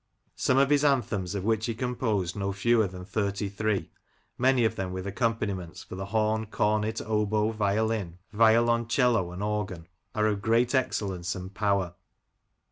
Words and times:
Some 0.35 0.57
of 0.57 0.71
his 0.71 0.83
anthems, 0.83 1.35
of 1.35 1.43
which 1.43 1.67
he 1.67 1.75
composed 1.75 2.35
no 2.35 2.51
fewer 2.53 2.87
than 2.87 3.05
thirty 3.05 3.49
three, 3.49 3.91
many 4.35 4.65
of 4.65 4.75
them 4.75 4.91
with 4.91 5.05
accompaniments 5.05 5.83
for 5.83 5.93
the 5.93 6.05
horn, 6.07 6.47
cornet, 6.47 7.01
oboe, 7.01 7.51
violin, 7.51 8.17
violoncello, 8.33 9.31
and 9.31 9.43
organ, 9.43 9.85
are 10.15 10.25
of 10.25 10.41
great 10.41 10.73
excellence 10.73 11.35
and 11.35 11.53
power. 11.53 11.93